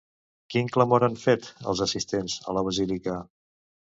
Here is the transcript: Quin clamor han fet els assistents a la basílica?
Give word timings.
Quin 0.53 0.69
clamor 0.77 1.03
han 1.07 1.17
fet 1.23 1.49
els 1.73 1.83
assistents 1.85 2.39
a 2.53 2.57
la 2.59 2.63
basílica? 2.69 3.21